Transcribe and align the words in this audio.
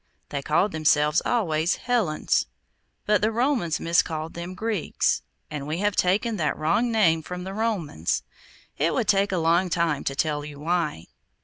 They 0.29 0.41
called 0.41 0.71
themselves 0.71 1.21
always 1.25 1.75
'Hellens,' 1.75 2.47
but 3.05 3.21
the 3.21 3.31
Romans 3.31 3.79
miscalled 3.79 4.33
them 4.33 4.55
Greeks; 4.55 5.21
and 5.51 5.67
we 5.67 5.77
have 5.77 5.95
taken 5.95 6.37
that 6.37 6.57
wrong 6.57 6.91
name 6.91 7.21
from 7.21 7.43
the 7.43 7.53
Romans—it 7.53 8.93
would 8.95 9.07
take 9.07 9.31
a 9.31 9.37
long 9.37 9.69
time 9.69 10.03
to 10.05 10.15
tell 10.15 10.43
you 10.43 10.59
why. 10.59 11.05